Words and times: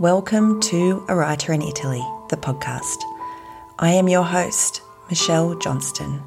Welcome 0.00 0.60
to 0.60 1.04
A 1.10 1.14
Writer 1.14 1.52
in 1.52 1.60
Italy, 1.60 2.02
the 2.30 2.36
podcast. 2.38 3.04
I 3.78 3.90
am 3.90 4.08
your 4.08 4.22
host, 4.22 4.80
Michelle 5.10 5.54
Johnston, 5.56 6.22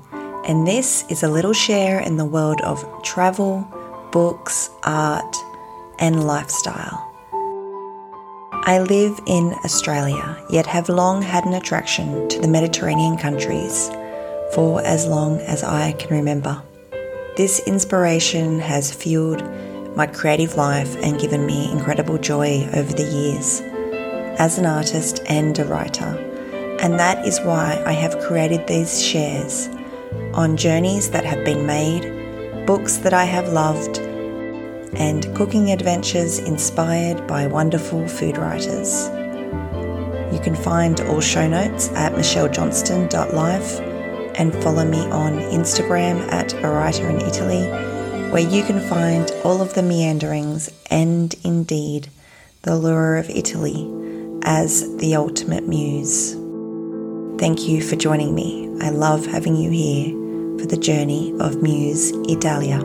and 0.45 0.67
this 0.67 1.03
is 1.09 1.23
a 1.23 1.27
little 1.27 1.53
share 1.53 1.99
in 1.99 2.17
the 2.17 2.23
world 2.23 2.61
of 2.61 2.85
travel, 3.01 3.67
books, 4.11 4.69
art, 4.83 5.35
and 5.97 6.27
lifestyle. 6.27 7.11
I 8.51 8.85
live 8.87 9.19
in 9.25 9.55
Australia, 9.65 10.45
yet 10.51 10.67
have 10.67 10.87
long 10.87 11.23
had 11.23 11.43
an 11.45 11.53
attraction 11.53 12.29
to 12.29 12.39
the 12.39 12.47
Mediterranean 12.47 13.17
countries 13.17 13.89
for 14.53 14.83
as 14.85 15.07
long 15.07 15.39
as 15.39 15.63
I 15.63 15.93
can 15.93 16.15
remember. 16.15 16.61
This 17.37 17.59
inspiration 17.65 18.59
has 18.59 18.93
fueled 18.93 19.41
my 19.95 20.07
creative 20.07 20.55
life 20.55 20.95
and 21.03 21.19
given 21.19 21.45
me 21.45 21.71
incredible 21.71 22.17
joy 22.17 22.67
over 22.73 22.93
the 22.93 23.03
years 23.03 23.61
as 24.39 24.57
an 24.57 24.65
artist 24.65 25.21
and 25.27 25.57
a 25.59 25.65
writer. 25.65 26.17
And 26.81 26.99
that 26.99 27.25
is 27.25 27.39
why 27.41 27.81
I 27.85 27.93
have 27.93 28.19
created 28.19 28.67
these 28.67 29.01
shares 29.01 29.69
on 30.33 30.57
journeys 30.57 31.11
that 31.11 31.25
have 31.25 31.45
been 31.45 31.65
made, 31.65 32.65
books 32.65 32.97
that 32.97 33.13
I 33.13 33.25
have 33.25 33.53
loved, 33.53 33.99
and 34.95 35.35
cooking 35.35 35.71
adventures 35.71 36.39
inspired 36.39 37.25
by 37.27 37.47
wonderful 37.47 38.07
food 38.07 38.37
writers. 38.37 39.07
You 40.33 40.39
can 40.39 40.55
find 40.55 40.99
all 41.01 41.21
show 41.21 41.47
notes 41.47 41.89
at 41.89 42.13
michellejohnston.life 42.13 43.79
and 44.35 44.53
follow 44.63 44.83
me 44.83 45.01
on 45.11 45.33
Instagram 45.51 46.19
at 46.31 46.53
a 46.63 46.69
writer 46.69 47.07
in 47.07 47.21
Italy 47.21 47.92
where 48.33 48.41
you 48.41 48.63
can 48.63 48.79
find 48.89 49.31
all 49.43 49.61
of 49.61 49.75
the 49.75 49.83
meanderings 49.83 50.67
and 50.89 51.35
indeed 51.43 52.09
the 52.63 52.75
lure 52.75 53.17
of 53.17 53.29
Italy 53.29 53.87
as 54.41 54.97
the 54.97 55.15
ultimate 55.15 55.67
muse. 55.67 56.31
Thank 57.39 57.67
you 57.67 57.83
for 57.83 57.95
joining 57.95 58.33
me. 58.33 58.75
I 58.81 58.89
love 58.89 59.27
having 59.27 59.55
you 59.55 59.69
here 59.69 60.09
for 60.57 60.65
the 60.65 60.77
journey 60.77 61.31
of 61.39 61.61
Muse 61.61 62.11
Italia. 62.27 62.79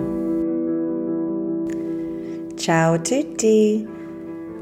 Ciao 2.58 2.98
tutti! 2.98 3.88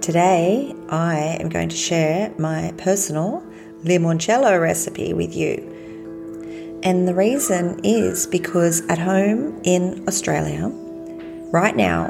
Today 0.00 0.72
I 0.88 1.36
am 1.40 1.48
going 1.48 1.68
to 1.68 1.76
share 1.76 2.32
my 2.38 2.72
personal 2.78 3.44
limoncello 3.82 4.60
recipe 4.62 5.12
with 5.12 5.34
you. 5.34 5.75
And 6.86 7.08
the 7.08 7.16
reason 7.16 7.80
is 7.82 8.28
because 8.28 8.86
at 8.86 8.96
home 9.00 9.60
in 9.64 10.04
Australia, 10.06 10.68
right 11.50 11.74
now, 11.74 12.06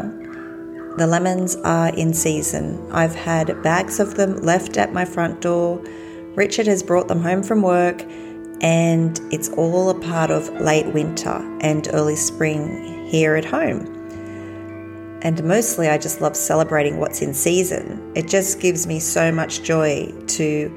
the 0.98 1.06
lemons 1.06 1.56
are 1.64 1.88
in 1.94 2.12
season. 2.12 2.86
I've 2.92 3.14
had 3.14 3.62
bags 3.62 4.00
of 4.00 4.16
them 4.16 4.36
left 4.42 4.77
at 4.77 4.92
my 4.92 5.06
front 5.06 5.41
door. 5.41 5.83
Richard 6.34 6.66
has 6.66 6.83
brought 6.83 7.08
them 7.08 7.22
home 7.22 7.42
from 7.42 7.62
work, 7.62 8.02
and 8.60 9.18
it's 9.33 9.48
all 9.48 9.88
a 9.88 9.98
part 9.98 10.30
of 10.30 10.50
late 10.60 10.92
winter 10.92 11.38
and 11.62 11.88
early 11.94 12.16
spring 12.16 13.06
here 13.06 13.34
at 13.34 13.46
home. 13.46 13.86
And 15.22 15.42
mostly, 15.42 15.88
I 15.88 15.96
just 15.96 16.20
love 16.20 16.36
celebrating 16.36 16.98
what's 16.98 17.22
in 17.22 17.33
season. 17.33 18.12
It 18.14 18.28
just 18.28 18.61
gives 18.61 18.86
me 18.86 19.00
so 19.00 19.33
much 19.33 19.62
joy 19.62 20.12
to 20.27 20.70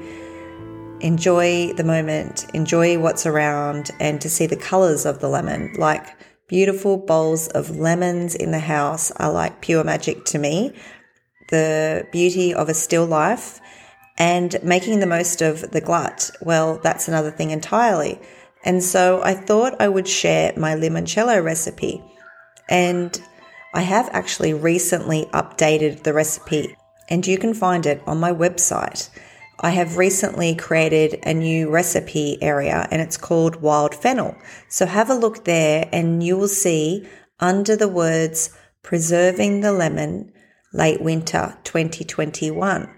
enjoy 1.00 1.72
the 1.74 1.84
moment, 1.84 2.46
enjoy 2.54 2.98
what's 2.98 3.26
around, 3.26 3.90
and 4.00 4.20
to 4.20 4.28
see 4.30 4.46
the 4.46 4.56
colors 4.56 5.06
of 5.06 5.20
the 5.20 5.28
lemon. 5.28 5.74
Like 5.78 6.06
beautiful 6.48 6.96
bowls 6.96 7.48
of 7.48 7.76
lemons 7.76 8.34
in 8.34 8.50
the 8.50 8.58
house 8.58 9.10
are 9.12 9.32
like 9.32 9.60
pure 9.60 9.84
magic 9.84 10.24
to 10.26 10.38
me. 10.38 10.74
The 11.50 12.06
beauty 12.12 12.54
of 12.54 12.68
a 12.68 12.74
still 12.74 13.06
life 13.06 13.60
and 14.18 14.56
making 14.62 15.00
the 15.00 15.06
most 15.06 15.40
of 15.42 15.70
the 15.70 15.80
glut. 15.80 16.30
Well, 16.42 16.78
that's 16.82 17.08
another 17.08 17.30
thing 17.30 17.50
entirely. 17.50 18.20
And 18.64 18.82
so 18.82 19.22
I 19.22 19.34
thought 19.34 19.80
I 19.80 19.88
would 19.88 20.06
share 20.06 20.52
my 20.56 20.74
limoncello 20.74 21.42
recipe. 21.42 22.04
And 22.68 23.20
I 23.72 23.82
have 23.82 24.10
actually 24.12 24.52
recently 24.52 25.26
updated 25.32 26.02
the 26.02 26.12
recipe, 26.12 26.76
and 27.08 27.26
you 27.26 27.38
can 27.38 27.54
find 27.54 27.86
it 27.86 28.02
on 28.06 28.18
my 28.18 28.32
website. 28.32 29.08
I 29.62 29.70
have 29.70 29.98
recently 29.98 30.54
created 30.54 31.18
a 31.22 31.34
new 31.34 31.68
recipe 31.68 32.42
area 32.42 32.88
and 32.90 33.02
it's 33.02 33.18
called 33.18 33.56
Wild 33.56 33.94
Fennel. 33.94 34.34
So 34.68 34.86
have 34.86 35.10
a 35.10 35.14
look 35.14 35.44
there 35.44 35.86
and 35.92 36.22
you 36.22 36.38
will 36.38 36.48
see 36.48 37.06
under 37.40 37.76
the 37.76 37.88
words 37.88 38.56
Preserving 38.82 39.60
the 39.60 39.72
Lemon 39.72 40.32
Late 40.72 41.02
Winter 41.02 41.58
2021. 41.64 42.88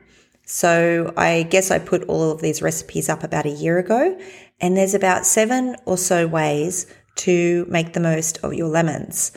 So 0.47 1.13
I 1.17 1.43
guess 1.43 1.73
I 1.73 1.81
put 1.81 2.05
all 2.05 2.31
of 2.31 2.41
these 2.41 2.63
recipes 2.63 3.09
up 3.09 3.25
about 3.25 3.47
a 3.47 3.51
year 3.51 3.79
ago 3.79 4.17
and 4.61 4.77
there's 4.77 4.95
about 4.95 5.27
seven 5.27 5.75
or 5.85 5.99
so 5.99 6.29
ways 6.29 6.87
to 7.17 7.67
make 7.69 7.93
the 7.93 8.01
most 8.01 8.39
of 8.45 8.55
your 8.55 8.69
lemons. 8.69 9.33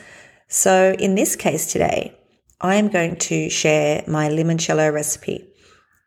So 0.46 0.94
in 0.96 1.16
this 1.16 1.34
case 1.34 1.72
today, 1.72 2.16
I 2.60 2.76
am 2.76 2.86
going 2.86 3.16
to 3.16 3.50
share 3.50 4.04
my 4.06 4.28
limoncello 4.28 4.92
recipe. 4.92 5.52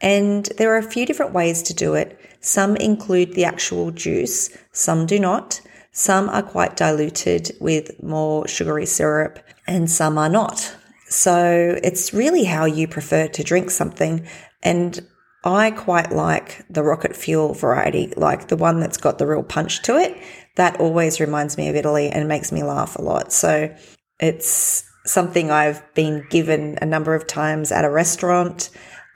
And 0.02 0.46
there 0.58 0.74
are 0.74 0.78
a 0.78 0.92
few 0.92 1.06
different 1.06 1.34
ways 1.34 1.62
to 1.64 1.74
do 1.74 1.94
it. 1.94 2.20
Some 2.40 2.76
include 2.78 3.34
the 3.34 3.46
actual 3.46 3.92
juice, 3.92 4.56
some 4.72 5.06
do 5.06 5.20
not. 5.20 5.62
Some 5.92 6.30
are 6.30 6.44
quite 6.44 6.78
diluted 6.78 7.52
with 7.60 8.02
more 8.02 8.48
sugary 8.48 8.86
syrup, 8.86 9.40
and 9.68 9.90
some 9.90 10.18
are 10.18 10.30
not. 10.30 10.76
So 11.08 11.78
it's 11.84 12.14
really 12.14 12.46
how 12.46 12.66
you 12.66 12.88
prefer 12.88 13.28
to 13.28 13.44
drink 13.44 13.72
something. 13.72 14.26
And 14.62 15.06
I 15.44 15.72
quite 15.72 16.12
like 16.12 16.64
the 16.70 16.84
rocket 16.84 17.16
fuel 17.16 17.54
variety, 17.54 18.14
like 18.16 18.48
the 18.48 18.58
one 18.58 18.80
that's 18.80 18.98
got 18.98 19.18
the 19.18 19.28
real 19.28 19.44
punch 19.44 19.82
to 19.84 19.98
it. 19.98 20.16
That 20.56 20.80
always 20.80 21.20
reminds 21.20 21.58
me 21.58 21.70
of 21.70 21.76
Italy 21.76 22.10
and 22.10 22.28
makes 22.28 22.52
me 22.52 22.64
laugh 22.64 22.96
a 22.96 23.02
lot. 23.02 23.34
So 23.34 23.74
it's 24.20 24.84
something 25.06 25.50
I've 25.50 25.82
been 25.96 26.26
given 26.30 26.78
a 26.82 26.86
number 26.86 27.16
of 27.16 27.26
times 27.26 27.72
at 27.72 27.86
a 27.86 27.90
restaurant 27.90 28.70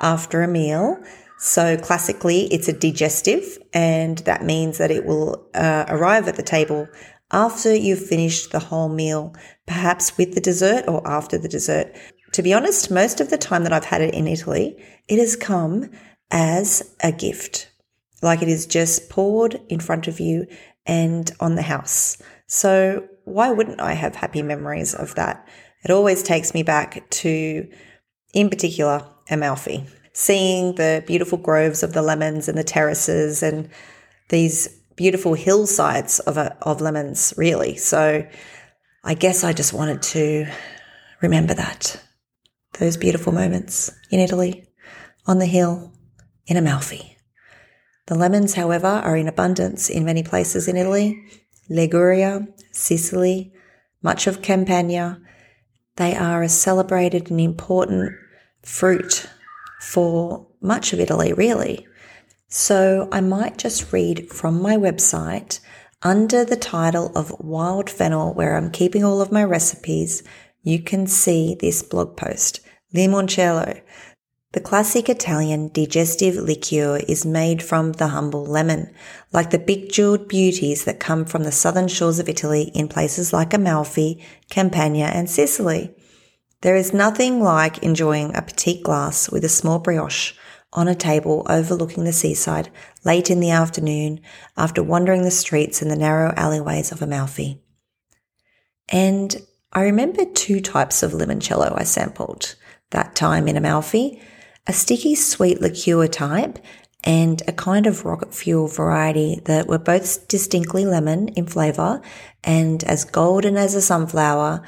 after 0.03 0.44
a 0.44 0.47
meal. 0.47 1.02
So 1.40 1.78
classically, 1.78 2.46
it's 2.53 2.68
a 2.68 2.74
digestive, 2.74 3.58
and 3.74 4.19
that 4.19 4.44
means 4.44 4.78
that 4.78 4.91
it 4.91 5.06
will 5.06 5.50
uh, 5.56 5.86
arrive 5.88 6.28
at 6.28 6.36
the 6.36 6.44
table 6.44 6.88
after 7.31 7.74
you've 7.75 8.06
finished 8.06 8.52
the 8.52 8.59
whole 8.59 8.90
meal, 8.90 9.34
perhaps 9.66 10.18
with 10.18 10.36
the 10.36 10.42
dessert 10.42 10.86
or 10.88 11.06
after 11.08 11.38
the 11.38 11.50
dessert. 11.50 11.96
To 12.34 12.44
be 12.44 12.53
honest, 12.53 12.92
most 12.92 13.19
of 13.19 13.30
the 13.30 13.38
time 13.38 13.63
that 13.63 13.74
I've 13.74 13.86
had 13.86 14.02
it 14.02 14.13
in 14.13 14.28
Italy, 14.28 14.78
it 15.09 15.19
has 15.19 15.36
come 15.36 15.90
as 16.30 16.96
a 17.03 17.12
gift. 17.12 17.69
Like 18.22 18.42
it 18.42 18.47
is 18.47 18.66
just 18.66 19.09
poured 19.09 19.59
in 19.68 19.80
front 19.80 20.08
of 20.08 20.19
you 20.19 20.47
and 20.86 21.31
on 21.40 21.56
the 21.56 21.62
house. 21.63 22.18
So 22.47 23.08
why 23.25 23.52
wouldn't 23.52 23.81
I 23.81 23.94
have 23.94 24.16
happy 24.16 24.42
memories 24.42 24.94
of 24.94 25.16
that? 25.16 25.47
It 25.84 25.92
always 25.92 26.24
takes 26.24 26.53
me 26.53 26.63
back 26.63 27.09
to, 27.09 27.68
in 28.34 28.50
particular, 28.50 29.06
Amalfi, 29.29 29.85
seeing 30.13 30.75
the 30.75 31.03
beautiful 31.07 31.38
groves 31.38 31.84
of 31.84 31.94
the 31.94 32.01
lemons 32.01 32.47
and 32.47 32.57
the 32.57 32.63
terraces 32.63 33.44
and 33.44 33.69
these 34.29 34.67
beautiful 34.95 35.34
hillsides 35.34 36.19
of, 36.19 36.38
uh, 36.38 36.51
of 36.61 36.81
lemons, 36.81 37.33
really. 37.38 37.75
So 37.75 38.25
I 39.03 39.13
guess 39.13 39.44
I 39.44 39.53
just 39.53 39.73
wanted 39.73 40.01
to 40.03 40.47
remember 41.22 41.53
that. 41.53 42.01
Those 42.79 42.97
beautiful 42.97 43.33
moments 43.33 43.91
in 44.09 44.19
Italy, 44.19 44.67
on 45.25 45.39
the 45.39 45.45
hill, 45.45 45.94
in 46.47 46.57
Amalfi. 46.57 47.17
The 48.07 48.16
lemons, 48.16 48.56
however, 48.56 48.88
are 48.88 49.16
in 49.16 49.28
abundance 49.28 49.89
in 49.89 50.06
many 50.06 50.23
places 50.23 50.67
in 50.67 50.75
Italy 50.75 51.23
Liguria, 51.69 52.45
Sicily, 52.72 53.53
much 54.01 54.28
of 54.28 54.41
Campania. 54.41 55.22
They 55.95 56.16
are 56.16 56.44
a 56.44 56.50
celebrated 56.50 57.31
and 57.31 57.39
important 57.39 58.13
fruit 58.63 59.28
for 59.81 60.48
much 60.62 60.94
of 60.94 61.00
Italy, 61.00 61.33
really. 61.33 61.88
So 62.48 63.10
I 63.12 63.21
might 63.21 63.57
just 63.57 63.92
read 63.92 64.30
from 64.30 64.62
my 64.62 64.77
website 64.77 65.60
under 66.01 66.44
the 66.45 66.56
title 66.56 67.12
of 67.15 67.36
Wild 67.39 67.89
Fennel, 67.89 68.33
where 68.33 68.56
I'm 68.56 68.71
keeping 68.71 69.04
all 69.04 69.21
of 69.21 69.31
my 69.31 69.44
recipes. 69.44 70.24
You 70.62 70.80
can 70.80 71.07
see 71.07 71.56
this 71.60 71.81
blog 71.81 72.15
post, 72.15 72.60
Limoncello. 72.94 73.81
The 74.51 74.60
classic 74.60 75.10
Italian 75.10 75.71
digestive 75.74 76.36
liqueur 76.36 76.98
is 77.07 77.25
made 77.25 77.63
from 77.63 77.94
the 77.94 78.10
humble 78.10 78.45
lemon, 78.45 78.94
like 79.31 79.50
the 79.50 79.57
big 79.57 79.92
jeweled 79.92 80.27
beauties 80.27 80.86
that 80.86 81.00
come 81.00 81.25
from 81.25 81.44
the 81.44 81.51
southern 81.51 81.88
shores 81.88 82.19
of 82.19 82.30
Italy 82.30 82.71
in 82.75 82.88
places 82.88 83.33
like 83.33 83.54
Amalfi, 83.54 84.24
Campania, 84.51 85.07
and 85.07 85.27
Sicily. 85.27 85.95
There 86.63 86.77
is 86.77 86.94
nothing 86.94 87.42
like 87.42 87.80
enjoying 87.80 88.33
a 88.33 88.42
petite 88.42 88.83
glass 88.83 89.30
with 89.30 89.44
a 89.44 89.50
small 89.50 89.80
brioche 89.80 90.31
on 90.71 90.88
a 90.88 90.95
table 90.95 91.45
overlooking 91.50 92.06
the 92.06 92.13
seaside 92.13 92.69
late 93.04 93.30
in 93.30 93.42
the 93.42 93.51
afternoon 93.51 94.21
after 94.56 94.81
wandering 94.81 95.24
the 95.24 95.30
streets 95.30 95.81
and 95.81 95.92
the 95.92 95.98
narrow 95.98 96.33
alleyways 96.38 96.94
of 96.94 97.01
Amalfi. 97.01 97.62
And 98.88 99.36
I 99.74 99.81
remember 99.81 100.24
two 100.24 100.62
types 100.62 101.04
of 101.04 101.12
limoncello 101.12 101.77
I 101.77 101.83
sampled 101.83 102.56
that 102.92 103.13
time 103.13 103.50
in 103.50 103.57
Amalfi. 103.57 104.21
a 104.65 104.71
sticky 104.71 105.15
sweet 105.15 105.60
liqueur 105.60 106.07
type 106.07 106.60
and 107.04 107.42
a 107.45 107.51
kind 107.51 107.86
of 107.86 108.06
rocket 108.06 108.33
fuel 108.33 108.69
variety 108.69 109.42
that 109.44 109.68
were 109.68 109.77
both 109.77 110.30
distinctly 110.30 110.86
lemon 110.86 111.27
in 111.30 111.45
flavour 111.45 112.01
and 112.42 112.86
as 112.86 113.04
golden 113.04 113.57
as 113.57 113.75
a 113.75 113.81
sunflower, 113.81 114.63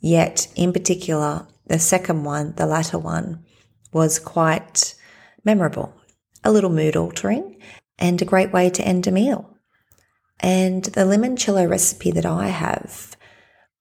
yet 0.00 0.48
in 0.54 0.72
particular, 0.72 1.46
the 1.66 1.78
second 1.78 2.24
one, 2.24 2.54
the 2.56 2.66
latter 2.66 2.98
one, 2.98 3.44
was 3.92 4.18
quite 4.18 4.94
memorable, 5.44 5.94
a 6.44 6.52
little 6.52 6.70
mood 6.70 6.96
altering, 6.96 7.60
and 7.98 8.20
a 8.20 8.26
great 8.26 8.52
way 8.52 8.70
to 8.70 8.86
end 8.86 9.06
a 9.06 9.10
meal. 9.10 9.56
And 10.40 10.84
the 10.84 11.02
limoncello 11.02 11.68
recipe 11.68 12.10
that 12.12 12.26
I 12.26 12.48
have, 12.48 13.16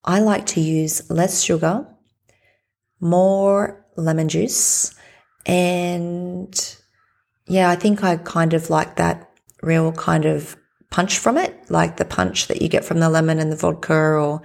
I 0.03 0.19
like 0.19 0.45
to 0.47 0.61
use 0.61 1.09
less 1.09 1.43
sugar, 1.43 1.87
more 2.99 3.85
lemon 3.95 4.29
juice, 4.29 4.95
and 5.45 6.77
yeah, 7.47 7.69
I 7.69 7.75
think 7.75 8.03
I 8.03 8.17
kind 8.17 8.53
of 8.53 8.69
like 8.69 8.95
that 8.97 9.31
real 9.61 9.91
kind 9.93 10.25
of 10.25 10.57
punch 10.89 11.17
from 11.17 11.37
it, 11.37 11.69
like 11.69 11.97
the 11.97 12.05
punch 12.05 12.47
that 12.47 12.61
you 12.61 12.67
get 12.67 12.85
from 12.85 12.99
the 12.99 13.09
lemon 13.09 13.39
and 13.39 13.51
the 13.51 13.55
vodka 13.55 13.93
or 13.93 14.41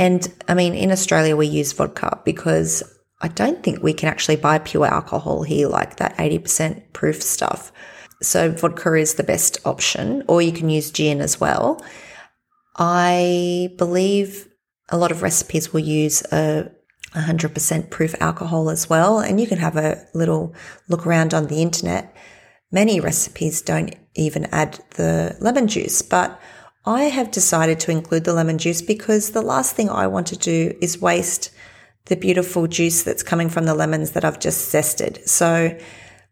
and 0.00 0.20
I 0.48 0.54
mean 0.54 0.74
in 0.74 0.90
Australia 0.90 1.36
we 1.36 1.46
use 1.46 1.72
vodka 1.72 2.10
because 2.24 2.82
I 3.20 3.28
don't 3.28 3.62
think 3.62 3.82
we 3.82 3.92
can 3.92 4.08
actually 4.08 4.36
buy 4.36 4.58
pure 4.58 4.86
alcohol 4.86 5.42
here 5.42 5.68
like 5.68 5.96
that 5.96 6.16
80% 6.16 6.92
proof 6.94 7.22
stuff. 7.22 7.70
So 8.22 8.50
vodka 8.50 8.94
is 8.94 9.14
the 9.14 9.22
best 9.32 9.58
option, 9.64 10.24
or 10.26 10.40
you 10.40 10.52
can 10.52 10.70
use 10.70 10.90
gin 10.90 11.20
as 11.20 11.40
well. 11.40 11.84
I 12.76 13.74
believe 13.76 14.48
a 14.88 14.96
lot 14.96 15.10
of 15.10 15.22
recipes 15.22 15.72
will 15.72 15.80
use 15.80 16.22
a 16.32 16.70
100% 17.14 17.90
proof 17.90 18.14
alcohol 18.20 18.70
as 18.70 18.88
well, 18.88 19.18
and 19.18 19.40
you 19.40 19.46
can 19.46 19.58
have 19.58 19.76
a 19.76 20.06
little 20.14 20.54
look 20.88 21.06
around 21.06 21.34
on 21.34 21.46
the 21.46 21.60
internet. 21.62 22.16
Many 22.72 23.00
recipes 23.00 23.62
don't 23.62 23.94
even 24.14 24.46
add 24.46 24.80
the 24.96 25.36
lemon 25.40 25.66
juice, 25.66 26.02
but 26.02 26.40
I 26.86 27.04
have 27.04 27.30
decided 27.30 27.78
to 27.80 27.90
include 27.90 28.24
the 28.24 28.32
lemon 28.32 28.56
juice 28.56 28.80
because 28.80 29.30
the 29.30 29.42
last 29.42 29.76
thing 29.76 29.90
I 29.90 30.06
want 30.06 30.26
to 30.28 30.36
do 30.36 30.74
is 30.80 31.00
waste 31.00 31.50
the 32.06 32.16
beautiful 32.16 32.66
juice 32.66 33.02
that's 33.02 33.22
coming 33.22 33.50
from 33.50 33.66
the 33.66 33.74
lemons 33.74 34.12
that 34.12 34.24
I've 34.24 34.40
just 34.40 34.72
zested. 34.72 35.28
So 35.28 35.78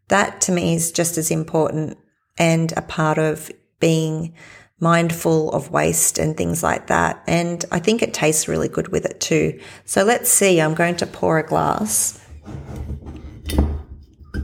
that 0.07 0.41
to 0.41 0.51
me 0.51 0.73
is 0.73 0.91
just 0.91 1.17
as 1.19 1.29
important 1.29 1.97
and 2.37 2.73
a 2.75 2.81
part 2.81 3.19
of 3.19 3.51
being 3.79 4.33
mindful 4.79 5.51
of 5.51 5.69
waste 5.69 6.17
and 6.17 6.35
things 6.35 6.63
like 6.63 6.87
that. 6.87 7.21
And 7.27 7.63
I 7.71 7.79
think 7.79 8.01
it 8.01 8.13
tastes 8.13 8.47
really 8.47 8.69
good 8.69 8.87
with 8.87 9.05
it 9.05 9.21
too. 9.21 9.59
So 9.85 10.03
let's 10.03 10.29
see, 10.29 10.59
I'm 10.59 10.73
going 10.73 10.95
to 10.97 11.05
pour 11.05 11.37
a 11.37 11.45
glass 11.45 12.19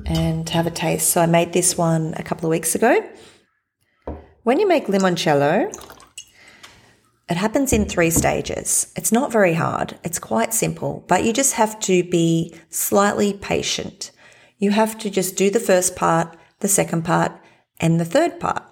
and 0.06 0.48
have 0.50 0.68
a 0.68 0.72
taste. 0.72 1.10
So 1.10 1.22
I 1.22 1.26
made 1.26 1.54
this 1.54 1.78
one 1.78 2.14
a 2.18 2.24
couple 2.24 2.46
of 2.46 2.52
weeks 2.52 2.76
ago. 2.76 3.10
When 4.44 4.60
you 4.60 4.68
make 4.68 4.86
limoncello, 4.86 5.74
it 7.28 7.38
happens 7.38 7.74
in 7.74 7.86
three 7.86 8.12
stages. 8.12 8.92
It's 8.96 9.12
not 9.12 9.32
very 9.32 9.56
hard. 9.56 9.98
It's 10.04 10.20
quite 10.20 10.54
simple, 10.54 11.04
but 11.08 11.24
you 11.24 11.34
just 11.34 11.54
have 11.54 11.80
to 11.82 12.04
be 12.04 12.56
slightly 12.70 13.34
patient. 13.34 14.12
You 14.60 14.72
have 14.72 14.98
to 15.00 15.10
just 15.10 15.36
do 15.36 15.50
the 15.50 15.60
first 15.60 15.96
part, 15.96 16.38
the 16.60 16.68
second 16.68 17.04
part, 17.04 17.32
and 17.80 18.00
the 18.00 18.06
third 18.06 18.40
part. 18.40 18.64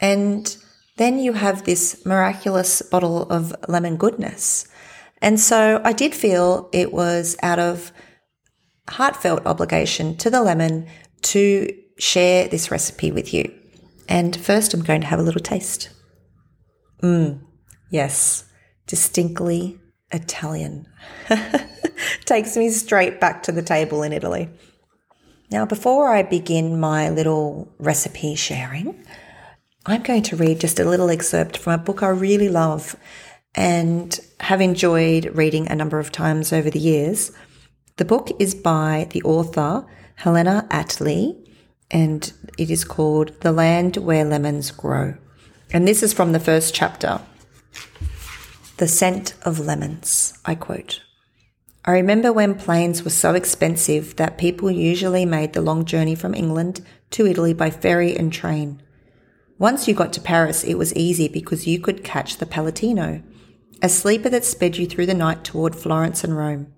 And 0.00 0.56
then 0.96 1.18
you 1.18 1.34
have 1.34 1.64
this 1.64 2.04
miraculous 2.06 2.80
bottle 2.82 3.22
of 3.30 3.54
lemon 3.68 3.96
goodness. 3.96 4.66
And 5.20 5.38
so 5.38 5.82
I 5.84 5.92
did 5.92 6.14
feel 6.14 6.70
it 6.72 6.92
was 6.92 7.36
out 7.42 7.58
of 7.58 7.92
heartfelt 8.88 9.44
obligation 9.44 10.16
to 10.16 10.30
the 10.30 10.42
lemon 10.42 10.88
to 11.22 11.70
share 11.98 12.48
this 12.48 12.70
recipe 12.70 13.12
with 13.12 13.34
you. 13.34 13.54
And 14.08 14.34
first, 14.34 14.72
I'm 14.72 14.82
going 14.82 15.02
to 15.02 15.06
have 15.06 15.20
a 15.20 15.22
little 15.22 15.40
taste. 15.40 15.90
Mmm, 17.02 17.40
yes, 17.90 18.44
distinctly 18.86 19.78
Italian. 20.10 20.88
Takes 22.24 22.56
me 22.56 22.70
straight 22.70 23.20
back 23.20 23.42
to 23.44 23.52
the 23.52 23.62
table 23.62 24.02
in 24.02 24.12
Italy. 24.12 24.48
Now, 25.50 25.66
before 25.66 26.14
I 26.14 26.22
begin 26.22 26.78
my 26.78 27.10
little 27.10 27.72
recipe 27.78 28.36
sharing, 28.36 29.04
I'm 29.86 30.02
going 30.02 30.22
to 30.24 30.36
read 30.36 30.60
just 30.60 30.78
a 30.78 30.84
little 30.84 31.10
excerpt 31.10 31.56
from 31.56 31.72
a 31.72 31.82
book 31.82 32.02
I 32.02 32.08
really 32.08 32.48
love 32.48 32.96
and 33.54 34.18
have 34.38 34.60
enjoyed 34.60 35.36
reading 35.36 35.68
a 35.68 35.74
number 35.74 35.98
of 35.98 36.12
times 36.12 36.52
over 36.52 36.70
the 36.70 36.78
years. 36.78 37.32
The 37.96 38.04
book 38.04 38.30
is 38.38 38.54
by 38.54 39.08
the 39.10 39.22
author 39.22 39.86
Helena 40.16 40.66
Attlee 40.70 41.36
and 41.90 42.32
it 42.56 42.70
is 42.70 42.84
called 42.84 43.40
The 43.40 43.52
Land 43.52 43.96
Where 43.96 44.24
Lemons 44.24 44.70
Grow. 44.70 45.14
And 45.72 45.88
this 45.88 46.02
is 46.02 46.12
from 46.12 46.32
the 46.32 46.40
first 46.40 46.74
chapter 46.74 47.20
The 48.80 48.88
Scent 48.88 49.34
of 49.42 49.58
Lemons. 49.58 50.32
I 50.46 50.54
quote. 50.54 51.02
I 51.84 51.90
remember 51.90 52.32
when 52.32 52.54
planes 52.54 53.02
were 53.02 53.10
so 53.10 53.34
expensive 53.34 54.16
that 54.16 54.38
people 54.38 54.70
usually 54.70 55.26
made 55.26 55.52
the 55.52 55.60
long 55.60 55.84
journey 55.84 56.14
from 56.14 56.32
England 56.32 56.80
to 57.10 57.26
Italy 57.26 57.52
by 57.52 57.68
ferry 57.68 58.16
and 58.16 58.32
train. 58.32 58.80
Once 59.58 59.86
you 59.86 59.92
got 59.92 60.14
to 60.14 60.20
Paris, 60.22 60.64
it 60.64 60.78
was 60.78 60.96
easy 60.96 61.28
because 61.28 61.66
you 61.66 61.78
could 61.78 62.02
catch 62.02 62.38
the 62.38 62.46
Palatino, 62.46 63.22
a 63.82 63.90
sleeper 63.90 64.30
that 64.30 64.46
sped 64.46 64.78
you 64.78 64.86
through 64.86 65.04
the 65.04 65.12
night 65.12 65.44
toward 65.44 65.76
Florence 65.76 66.24
and 66.24 66.34
Rome. 66.34 66.72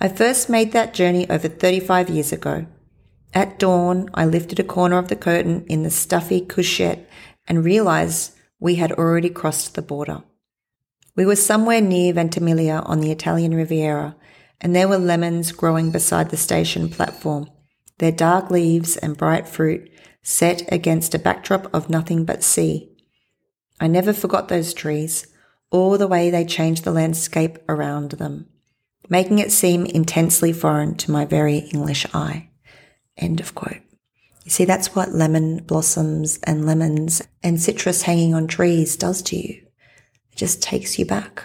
I 0.00 0.08
first 0.08 0.48
made 0.48 0.72
that 0.72 0.94
journey 0.94 1.28
over 1.28 1.48
35 1.48 2.08
years 2.08 2.32
ago. 2.32 2.64
At 3.34 3.58
dawn, 3.58 4.08
I 4.14 4.24
lifted 4.24 4.58
a 4.58 4.64
corner 4.64 4.96
of 4.96 5.08
the 5.08 5.16
curtain 5.16 5.66
in 5.68 5.82
the 5.82 5.90
stuffy 5.90 6.40
couchette 6.40 7.06
and 7.46 7.62
realized 7.62 8.32
we 8.58 8.76
had 8.76 8.92
already 8.92 9.28
crossed 9.28 9.74
the 9.74 9.82
border. 9.82 10.22
We 11.16 11.26
were 11.26 11.36
somewhere 11.36 11.80
near 11.80 12.12
Ventimiglia 12.12 12.82
on 12.86 13.00
the 13.00 13.12
Italian 13.12 13.54
Riviera, 13.54 14.16
and 14.60 14.74
there 14.74 14.88
were 14.88 14.98
lemons 14.98 15.52
growing 15.52 15.90
beside 15.90 16.30
the 16.30 16.36
station 16.36 16.88
platform, 16.88 17.48
their 17.98 18.12
dark 18.12 18.50
leaves 18.50 18.96
and 18.96 19.16
bright 19.16 19.46
fruit 19.46 19.90
set 20.22 20.62
against 20.72 21.14
a 21.14 21.18
backdrop 21.18 21.72
of 21.72 21.90
nothing 21.90 22.24
but 22.24 22.42
sea. 22.42 22.90
I 23.78 23.86
never 23.86 24.12
forgot 24.12 24.48
those 24.48 24.74
trees, 24.74 25.26
or 25.70 25.98
the 25.98 26.08
way 26.08 26.30
they 26.30 26.44
changed 26.44 26.84
the 26.84 26.92
landscape 26.92 27.58
around 27.68 28.12
them, 28.12 28.46
making 29.08 29.38
it 29.38 29.52
seem 29.52 29.86
intensely 29.86 30.52
foreign 30.52 30.96
to 30.96 31.10
my 31.10 31.24
very 31.24 31.58
English 31.58 32.06
eye. 32.14 32.48
End 33.16 33.38
of 33.38 33.54
quote. 33.54 33.82
You 34.44 34.50
see, 34.50 34.64
that's 34.64 34.94
what 34.94 35.12
lemon 35.12 35.58
blossoms 35.58 36.38
and 36.44 36.66
lemons 36.66 37.22
and 37.42 37.60
citrus 37.60 38.02
hanging 38.02 38.34
on 38.34 38.46
trees 38.46 38.96
does 38.96 39.22
to 39.22 39.36
you. 39.36 39.64
It 40.34 40.38
just 40.38 40.60
takes 40.60 40.98
you 40.98 41.06
back. 41.06 41.44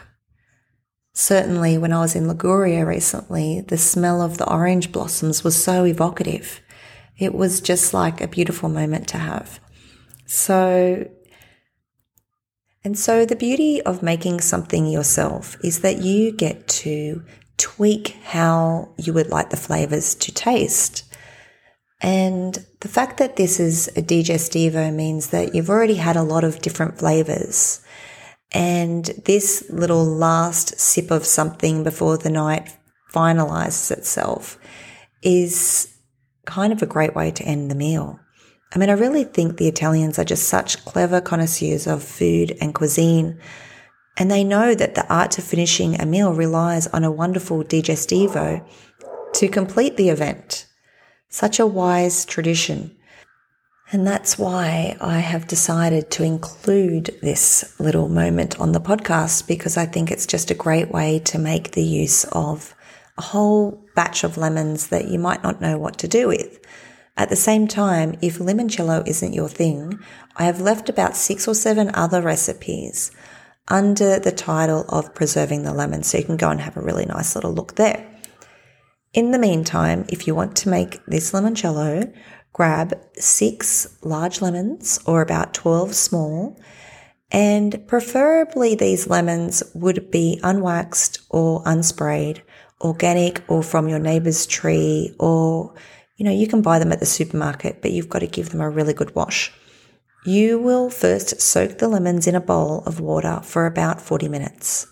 Certainly, 1.14 1.78
when 1.78 1.94
I 1.94 2.00
was 2.00 2.16
in 2.16 2.28
Liguria 2.28 2.84
recently, 2.88 3.62
the 3.62 3.78
smell 3.78 4.20
of 4.20 4.40
the 4.40 4.50
orange 4.50 4.92
blossoms 4.92 5.44
was 5.44 5.64
so 5.64 5.86
evocative. 5.86 6.60
It 7.16 7.36
was 7.36 7.62
just 7.62 7.94
like 7.94 8.20
a 8.20 8.28
beautiful 8.28 8.68
moment 8.68 9.08
to 9.10 9.20
have. 9.20 9.60
So, 10.26 11.08
and 12.84 12.98
so 12.98 13.28
the 13.28 13.36
beauty 13.36 13.80
of 13.84 14.02
making 14.02 14.42
something 14.42 14.88
yourself 14.88 15.56
is 15.64 15.82
that 15.82 16.02
you 16.02 16.32
get 16.32 16.68
to 16.80 17.24
tweak 17.58 18.18
how 18.24 18.96
you 18.98 19.14
would 19.14 19.30
like 19.30 19.52
the 19.52 19.58
flavors 19.58 20.16
to 20.16 20.32
taste. 20.32 21.04
And 22.02 22.66
the 22.80 22.88
fact 22.88 23.18
that 23.18 23.36
this 23.36 23.60
is 23.60 23.88
a 23.90 24.02
digestivo 24.02 24.92
means 24.92 25.28
that 25.28 25.54
you've 25.54 25.70
already 25.70 25.96
had 25.96 26.16
a 26.16 26.24
lot 26.24 26.44
of 26.44 26.62
different 26.62 26.98
flavors. 26.98 27.82
And 28.52 29.06
this 29.26 29.66
little 29.70 30.06
last 30.06 30.80
sip 30.80 31.12
of 31.12 31.26
something 31.26 31.84
before 31.84 32.18
the 32.18 32.32
night 32.32 32.76
finalizes 33.14 33.92
itself 33.92 34.58
is 35.22 35.96
kind 36.46 36.74
of 36.74 36.82
a 36.82 36.88
great 36.88 37.16
way 37.16 37.32
to 37.32 37.44
end 37.44 37.70
the 37.70 37.76
meal. 37.76 38.20
I 38.74 38.78
mean, 38.78 38.90
I 38.90 38.94
really 38.94 39.24
think 39.24 39.58
the 39.58 39.68
Italians 39.68 40.20
are 40.20 40.24
just 40.24 40.48
such 40.48 40.84
clever 40.86 41.22
connoisseurs 41.22 41.88
of 41.88 42.04
food 42.04 42.56
and 42.62 42.74
cuisine. 42.74 43.40
And 44.18 44.30
they 44.30 44.44
know 44.44 44.76
that 44.76 44.96
the 44.96 45.08
art 45.12 45.38
of 45.38 45.44
finishing 45.44 46.00
a 46.00 46.06
meal 46.06 46.34
relies 46.34 46.88
on 46.88 47.04
a 47.04 47.12
wonderful 47.12 47.64
digestivo 47.64 48.68
to 49.34 49.48
complete 49.48 49.98
the 49.98 50.10
event. 50.10 50.68
Such 51.30 51.60
a 51.60 51.68
wise 51.68 52.26
tradition. 52.26 52.96
And 53.92 54.06
that's 54.06 54.38
why 54.38 54.96
I 55.02 55.18
have 55.18 55.48
decided 55.48 56.12
to 56.12 56.24
include 56.24 57.18
this 57.24 57.74
little 57.80 58.08
moment 58.08 58.60
on 58.60 58.72
the 58.72 58.80
podcast 58.80 59.48
because 59.48 59.78
I 59.78 59.88
think 59.88 60.12
it's 60.12 60.28
just 60.28 60.52
a 60.52 60.56
great 60.56 60.92
way 60.92 61.18
to 61.26 61.40
make 61.40 61.72
the 61.72 61.84
use 61.84 62.24
of 62.26 62.76
a 63.18 63.22
whole 63.24 63.84
batch 63.96 64.24
of 64.24 64.38
lemons 64.38 64.90
that 64.90 65.08
you 65.08 65.18
might 65.18 65.42
not 65.42 65.60
know 65.60 65.80
what 65.80 65.98
to 66.00 66.08
do 66.08 66.28
with. 66.28 66.60
At 67.18 67.30
the 67.30 67.36
same 67.36 67.68
time, 67.68 68.16
if 68.22 68.38
limoncello 68.38 69.06
isn't 69.08 69.34
your 69.34 69.50
thing, 69.50 70.00
I 70.36 70.44
have 70.44 70.62
left 70.62 70.88
about 70.88 71.18
six 71.18 71.48
or 71.48 71.56
seven 71.56 71.90
other 71.96 72.22
recipes 72.22 73.12
under 73.68 74.20
the 74.20 74.32
title 74.32 74.86
of 74.88 75.16
Preserving 75.16 75.64
the 75.64 75.74
Lemon, 75.74 76.04
so 76.04 76.20
you 76.20 76.24
can 76.24 76.38
go 76.38 76.50
and 76.50 76.62
have 76.62 76.78
a 76.78 76.82
really 76.82 77.06
nice 77.06 77.36
little 77.36 77.54
look 77.54 77.76
there. 77.76 78.06
In 79.14 79.32
the 79.32 79.40
meantime, 79.40 80.06
if 80.10 80.28
you 80.28 80.36
want 80.36 80.56
to 80.58 80.70
make 80.70 81.04
this 81.08 81.32
limoncello, 81.32 82.14
grab 82.54 83.00
six 83.14 83.98
large 84.02 84.42
lemons 84.42 85.00
or 85.06 85.22
about 85.22 85.54
12 85.54 85.96
small 85.96 86.58
and 87.32 87.88
preferably 87.88 88.76
these 88.76 89.08
lemons 89.08 89.62
would 89.74 90.10
be 90.10 90.40
unwaxed 90.44 91.20
or 91.30 91.64
unsprayed, 91.64 92.42
organic 92.82 93.44
or 93.48 93.62
from 93.62 93.88
your 93.88 94.00
neighbor's 94.00 94.48
tree, 94.48 95.14
or, 95.20 95.74
you 96.18 96.26
know, 96.26 96.32
you 96.32 96.48
can 96.48 96.62
buy 96.62 96.80
them 96.80 96.92
at 96.92 97.00
the 97.00 97.06
supermarket, 97.06 97.82
but 97.82 97.92
you've 97.92 98.10
got 98.10 98.20
to 98.20 98.28
give 98.28 98.50
them 98.50 98.62
a 98.62 98.70
really 98.70 98.94
good 98.94 99.14
wash. 99.16 99.54
You 100.26 100.60
will 100.60 100.90
first 100.90 101.40
soak 101.40 101.78
the 101.78 101.88
lemons 101.88 102.26
in 102.26 102.36
a 102.36 102.42
bowl 102.42 102.84
of 102.86 103.00
water 103.00 103.42
for 103.44 103.66
about 103.66 104.02
40 104.02 104.28
minutes. 104.28 104.88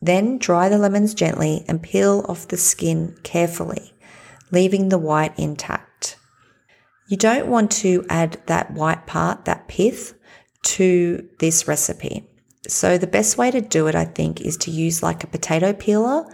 Then 0.00 0.38
dry 0.38 0.68
the 0.68 0.78
lemons 0.78 1.14
gently 1.14 1.64
and 1.68 1.82
peel 1.82 2.24
off 2.28 2.48
the 2.48 2.56
skin 2.56 3.16
carefully, 3.22 3.92
leaving 4.50 4.88
the 4.88 4.98
white 4.98 5.38
intact. 5.38 6.16
You 7.08 7.16
don't 7.16 7.46
want 7.46 7.70
to 7.72 8.04
add 8.08 8.40
that 8.46 8.72
white 8.72 9.06
part, 9.06 9.44
that 9.44 9.68
pith, 9.68 10.14
to 10.62 11.28
this 11.38 11.68
recipe. 11.68 12.28
So 12.66 12.98
the 12.98 13.06
best 13.06 13.38
way 13.38 13.50
to 13.52 13.60
do 13.60 13.86
it, 13.86 13.94
I 13.94 14.04
think, 14.04 14.40
is 14.40 14.56
to 14.58 14.72
use 14.72 15.02
like 15.02 15.22
a 15.22 15.28
potato 15.28 15.72
peeler 15.72 16.26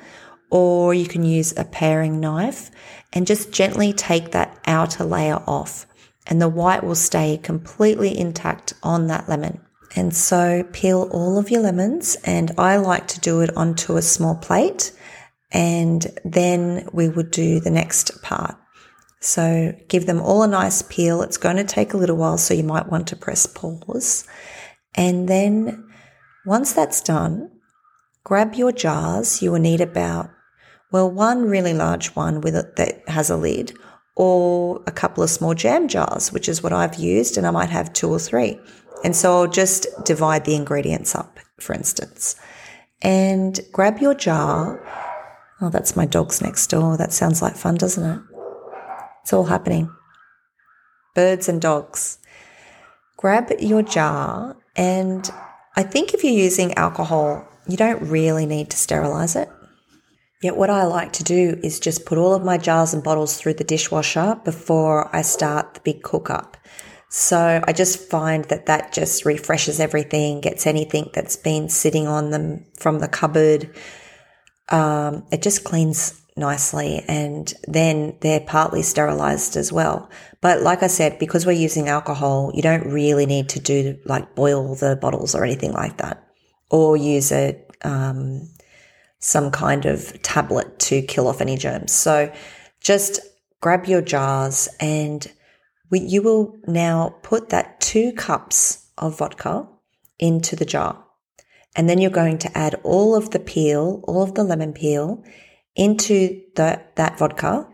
or 0.51 0.95
you 0.95 1.07
can 1.07 1.25
use 1.25 1.57
a 1.57 1.65
paring 1.65 2.21
knife 2.21 2.71
and 3.13 3.27
just 3.27 3.53
gently 3.53 3.93
take 3.93 4.31
that 4.31 4.59
outer 4.67 5.05
layer 5.05 5.43
off 5.47 5.87
and 6.27 6.41
the 6.41 6.49
white 6.49 6.85
will 6.85 6.95
stay 6.95 7.39
completely 7.39 8.17
intact 8.17 8.75
on 8.83 9.09
that 9.09 9.29
lemon. 9.29 9.61
And 9.95 10.15
so 10.15 10.63
peel 10.73 11.09
all 11.11 11.39
of 11.39 11.51
your 11.51 11.63
lemons 11.63 12.17
and 12.25 12.53
I 12.57 12.77
like 12.77 13.09
to 13.09 13.21
do 13.21 13.41
it 13.41 13.55
onto 13.57 13.97
a 13.97 14.03
small 14.03 14.37
plate 14.37 14.93
and 15.51 16.07
then 16.25 16.89
we 16.93 17.11
would 17.11 17.31
do 17.31 17.61
the 17.61 17.71
next 17.71 18.23
part. 18.23 18.57
So 19.23 19.73
give 19.89 20.07
them 20.07 20.21
all 20.21 20.43
a 20.43 20.49
nice 20.49 20.83
peel. 20.83 21.23
It's 21.23 21.37
going 21.37 21.57
to 21.57 21.65
take 21.65 21.95
a 21.95 21.97
little 21.97 22.17
while, 22.17 22.39
so 22.39 22.55
you 22.55 22.65
might 22.65 22.91
want 22.91 23.07
to 23.07 23.17
press 23.17 23.47
pause. 23.47 24.27
And 24.97 25.29
then 25.29 25.89
once 26.45 26.73
that's 26.73 27.01
done, 27.01 27.49
grab 28.25 28.55
your 28.55 28.73
jars. 28.73 29.41
You 29.41 29.53
will 29.53 29.61
need 29.61 29.81
about, 29.81 30.29
well, 30.91 31.09
one 31.09 31.45
really 31.45 31.73
large 31.73 32.09
one 32.09 32.41
with 32.41 32.57
it 32.57 32.75
that 32.75 33.09
has 33.09 33.31
a 33.31 33.37
lid 33.37 33.73
or 34.17 34.83
a 34.89 34.91
couple 34.91 35.23
of 35.23 35.31
small 35.31 35.55
jam 35.55 35.87
jars, 35.87 36.33
which 36.33 36.49
is 36.49 36.61
what 36.61 36.73
I've 36.73 36.97
used. 36.97 37.39
And 37.39 37.47
I 37.47 37.53
might 37.53 37.71
have 37.71 37.93
two 37.93 38.11
or 38.11 38.19
three. 38.19 38.59
And 39.05 39.15
so 39.15 39.35
I'll 39.35 39.47
just 39.47 39.87
divide 40.05 40.45
the 40.45 40.57
ingredients 40.57 41.15
up, 41.15 41.39
for 41.61 41.75
instance, 41.75 42.35
and 43.03 43.61
grab 43.73 44.01
your 44.01 44.15
jar. 44.15 44.85
Oh, 45.61 45.71
that's 45.71 45.95
my 45.95 46.07
dog's 46.07 46.43
next 46.43 46.67
door. 46.67 46.97
That 46.97 47.13
sounds 47.13 47.41
like 47.41 47.55
fun, 47.55 47.77
doesn't 47.77 48.05
it? 48.05 48.32
It's 49.23 49.33
all 49.33 49.45
happening. 49.45 49.91
Birds 51.15 51.49
and 51.49 51.61
dogs. 51.61 52.19
Grab 53.17 53.53
your 53.61 53.83
jar, 53.83 54.57
and 54.75 55.31
I 55.77 55.83
think 55.83 56.13
if 56.13 56.25
you're 56.25 56.33
using 56.33 56.75
alcohol, 56.75 57.47
you 57.69 57.77
don't 57.77 58.03
really 58.03 58.47
need 58.47 58.71
to 58.71 58.77
sterilize 58.77 59.37
it. 59.37 59.49
Yet, 60.43 60.57
what 60.57 60.71
I 60.71 60.85
like 60.85 61.13
to 61.15 61.25
do 61.25 61.61
is 61.63 61.79
just 61.79 62.05
put 62.05 62.19
all 62.19 62.35
of 62.35 62.45
my 62.45 62.59
jars 62.59 62.93
and 62.93 63.03
bottles 63.03 63.37
through 63.37 63.55
the 63.55 63.65
dishwasher 63.65 64.41
before 64.45 65.15
I 65.15 65.23
start 65.23 65.75
the 65.75 65.81
big 65.81 66.03
cook 66.03 66.31
up. 66.31 66.57
So 67.09 67.63
I 67.65 67.73
just 67.73 68.09
find 68.11 68.45
that 68.47 68.67
that 68.67 68.93
just 68.93 69.27
refreshes 69.27 69.79
everything, 69.79 70.41
gets 70.41 70.67
anything 70.67 71.11
that's 71.13 71.37
been 71.37 71.69
sitting 71.69 72.09
on 72.09 72.31
them 72.31 72.65
from 72.81 72.99
the 72.99 73.07
cupboard. 73.07 73.71
Um, 74.71 75.25
it 75.31 75.43
just 75.43 75.63
cleans 75.63 76.22
nicely 76.37 77.05
and 77.09 77.53
then 77.69 78.17
they're 78.21 78.41
partly 78.41 78.83
sterilized 78.83 79.57
as 79.57 79.73
well. 79.73 80.11
But 80.41 80.63
like 80.63 80.83
I 80.83 80.87
said, 80.87 81.19
because 81.19 81.47
we're 81.47 81.53
using 81.53 81.89
alcohol, 81.89 82.51
you 82.55 82.63
don't 82.63 82.87
really 82.87 83.27
need 83.27 83.49
to 83.51 83.61
do 83.61 83.99
like 84.05 84.35
boil 84.35 84.75
the 84.75 84.97
bottles 84.97 85.35
or 85.35 85.45
anything 85.45 85.73
like 85.73 85.99
that 85.99 86.27
or 86.71 86.97
use 86.97 87.33
a, 87.33 87.61
um, 87.83 88.49
some 89.19 89.51
kind 89.51 89.87
of 89.87 90.21
tablet 90.23 90.79
to 90.81 91.03
kill 91.03 91.29
off 91.29 91.41
any 91.41 91.57
germs. 91.57 91.93
So 91.93 92.33
just 92.81 93.21
grab 93.61 93.87
your 93.87 94.03
jars 94.03 94.69
and 94.81 95.31
we, 95.91 96.01
you 96.01 96.23
will 96.23 96.57
now 96.67 97.15
put 97.23 97.51
that 97.51 97.81
two 97.81 98.13
cups 98.13 98.89
of 98.99 99.19
vodka 99.19 99.69
into 100.19 100.57
the 100.57 100.65
jar. 100.65 101.05
And 101.77 101.89
then 101.89 101.99
you're 101.99 102.11
going 102.11 102.39
to 102.39 102.59
add 102.59 102.75
all 102.83 103.15
of 103.15 103.31
the 103.31 103.39
peel, 103.39 104.03
all 104.05 104.23
of 104.23 104.35
the 104.35 104.45
lemon 104.45 104.73
peel 104.73 105.23
into 105.75 106.43
the, 106.57 106.83
that 106.97 107.19
vodka 107.19 107.69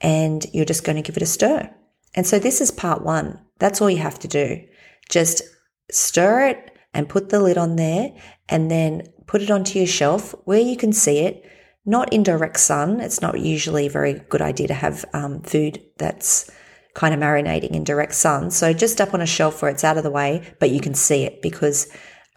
and 0.00 0.44
you're 0.52 0.64
just 0.64 0.84
going 0.84 0.96
to 0.96 1.02
give 1.02 1.16
it 1.16 1.22
a 1.22 1.26
stir. 1.26 1.72
And 2.14 2.26
so 2.26 2.38
this 2.38 2.60
is 2.60 2.70
part 2.70 3.02
one. 3.02 3.40
That's 3.58 3.80
all 3.80 3.90
you 3.90 3.98
have 3.98 4.18
to 4.20 4.28
do. 4.28 4.64
Just 5.08 5.42
stir 5.90 6.48
it 6.48 6.76
and 6.92 7.08
put 7.08 7.28
the 7.28 7.40
lid 7.40 7.58
on 7.58 7.76
there 7.76 8.12
and 8.48 8.70
then 8.70 9.02
put 9.26 9.42
it 9.42 9.50
onto 9.50 9.78
your 9.78 9.86
shelf 9.86 10.34
where 10.44 10.60
you 10.60 10.76
can 10.76 10.92
see 10.92 11.20
it, 11.20 11.44
not 11.84 12.12
in 12.12 12.22
direct 12.22 12.60
sun. 12.60 13.00
It's 13.00 13.20
not 13.20 13.40
usually 13.40 13.86
a 13.86 13.90
very 13.90 14.14
good 14.28 14.42
idea 14.42 14.68
to 14.68 14.74
have 14.74 15.04
um, 15.12 15.42
food 15.42 15.82
that's 15.98 16.50
kind 16.94 17.12
of 17.12 17.20
marinating 17.20 17.72
in 17.72 17.84
direct 17.84 18.14
sun. 18.14 18.50
So 18.50 18.72
just 18.72 19.00
up 19.00 19.14
on 19.14 19.20
a 19.20 19.26
shelf 19.26 19.60
where 19.60 19.70
it's 19.70 19.84
out 19.84 19.96
of 19.96 20.04
the 20.04 20.10
way, 20.10 20.54
but 20.60 20.70
you 20.70 20.80
can 20.80 20.94
see 20.94 21.24
it 21.24 21.42
because 21.42 21.88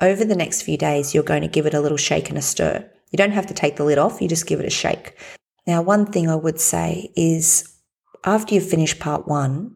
over 0.01 0.25
the 0.25 0.35
next 0.35 0.63
few 0.63 0.77
days, 0.77 1.13
you're 1.13 1.23
going 1.23 1.41
to 1.41 1.47
give 1.47 1.65
it 1.65 1.73
a 1.73 1.81
little 1.81 1.97
shake 1.97 2.29
and 2.29 2.37
a 2.37 2.41
stir. 2.41 2.89
You 3.11 3.17
don't 3.17 3.31
have 3.31 3.47
to 3.47 3.53
take 3.53 3.77
the 3.77 3.85
lid 3.85 3.97
off, 3.97 4.21
you 4.21 4.27
just 4.27 4.47
give 4.47 4.59
it 4.59 4.65
a 4.65 4.69
shake. 4.69 5.17
Now, 5.65 5.81
one 5.81 6.05
thing 6.05 6.29
I 6.29 6.35
would 6.35 6.59
say 6.59 7.11
is 7.15 7.77
after 8.23 8.55
you've 8.55 8.69
finished 8.69 8.99
part 8.99 9.27
one, 9.27 9.75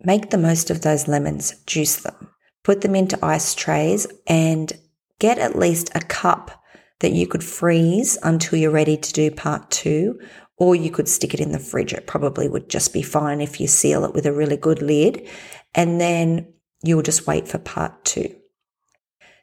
make 0.00 0.30
the 0.30 0.38
most 0.38 0.70
of 0.70 0.82
those 0.82 1.08
lemons, 1.08 1.54
juice 1.66 1.96
them, 1.96 2.28
put 2.64 2.80
them 2.80 2.94
into 2.94 3.24
ice 3.24 3.54
trays, 3.54 4.06
and 4.26 4.72
get 5.18 5.38
at 5.38 5.58
least 5.58 5.90
a 5.94 6.00
cup 6.00 6.62
that 7.00 7.12
you 7.12 7.26
could 7.26 7.44
freeze 7.44 8.18
until 8.22 8.58
you're 8.58 8.70
ready 8.70 8.96
to 8.96 9.12
do 9.12 9.30
part 9.30 9.70
two, 9.70 10.18
or 10.56 10.76
you 10.76 10.90
could 10.90 11.08
stick 11.08 11.34
it 11.34 11.40
in 11.40 11.52
the 11.52 11.58
fridge. 11.58 11.92
It 11.92 12.06
probably 12.06 12.48
would 12.48 12.68
just 12.68 12.92
be 12.92 13.02
fine 13.02 13.40
if 13.40 13.60
you 13.60 13.66
seal 13.66 14.04
it 14.04 14.14
with 14.14 14.26
a 14.26 14.32
really 14.32 14.56
good 14.56 14.82
lid, 14.82 15.28
and 15.74 16.00
then 16.00 16.52
you'll 16.82 17.02
just 17.02 17.26
wait 17.26 17.48
for 17.48 17.58
part 17.58 18.04
two. 18.04 18.34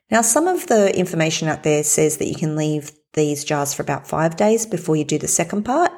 Now, 0.10 0.22
some 0.22 0.48
of 0.48 0.68
the 0.68 0.98
information 0.98 1.48
out 1.48 1.64
there 1.64 1.84
says 1.84 2.18
that 2.18 2.28
you 2.28 2.36
can 2.36 2.56
leave 2.56 2.92
these 3.14 3.44
jars 3.44 3.74
for 3.74 3.82
about 3.82 4.08
five 4.08 4.38
days 4.38 4.66
before 4.66 4.96
you 4.96 5.04
do 5.04 5.18
the 5.18 5.28
second 5.28 5.64
part, 5.64 5.92